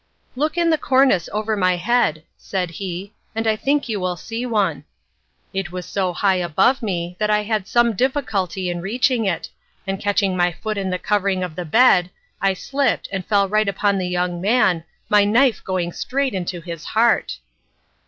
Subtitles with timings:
[0.35, 4.47] "Look in the cornice over my head," said he, "and I think you will see
[4.47, 4.83] one."
[5.53, 9.49] It was so high above me, that I had some difficulty in reaching it,
[9.85, 12.09] and catching my foot in the covering of the bed,
[12.41, 16.83] I slipped, and fell right upon the young man, the knife going straight into his
[16.83, 17.37] heart.